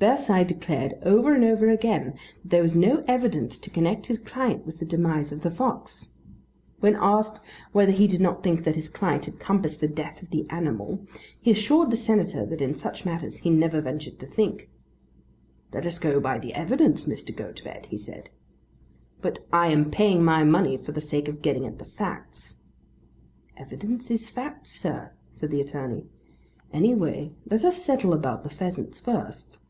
[0.00, 4.66] Bearside declared over and over again that there was no evidence to connect his client
[4.66, 6.08] with the demise of the fox.
[6.80, 10.30] When asked whether he did not think that his client had compassed the death of
[10.30, 11.06] the animal,
[11.40, 14.68] he assured the Senator that in such matters he never ventured to think.
[15.72, 17.32] "Let us go by the evidence, Mr.
[17.32, 18.28] Gotobed," he said.
[19.20, 22.56] "But I am paying my money for the sake of getting at the facts."
[23.56, 26.06] "Evidence is facts, sir," said the attorney.
[26.72, 29.60] "Any way let us settle about the pheasants first."